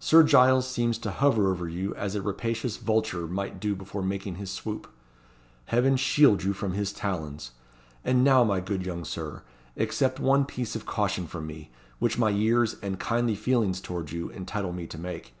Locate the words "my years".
12.18-12.78